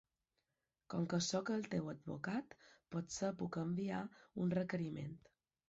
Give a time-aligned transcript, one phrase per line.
[0.93, 2.57] Com que soc el teu advocat,
[2.97, 4.03] potser puc enviar
[4.47, 5.17] un requeriment.